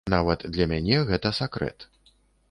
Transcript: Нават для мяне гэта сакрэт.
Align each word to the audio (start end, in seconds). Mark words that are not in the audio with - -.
Нават 0.13 0.45
для 0.55 0.65
мяне 0.71 0.97
гэта 1.09 1.31
сакрэт. 1.41 1.85